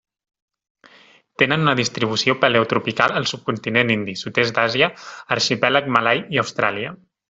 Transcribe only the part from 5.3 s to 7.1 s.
arxipèlag malai i Austràlia.